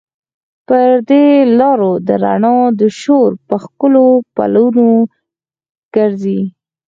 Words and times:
پر 0.67 0.89
دې 1.09 1.25
لارو 1.59 1.91
د 2.07 2.09
رڼا 2.23 2.57
د 2.79 2.81
شور، 2.99 3.29
په 3.47 3.55
ښکلو 3.63 4.05
پلونو 4.35 4.87
ګرزي 5.95 6.41